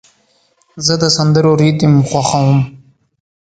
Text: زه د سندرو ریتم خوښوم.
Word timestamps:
زه 0.85 0.93
د 1.01 1.03
سندرو 1.15 1.51
ریتم 1.61 1.93
خوښوم. 2.09 2.57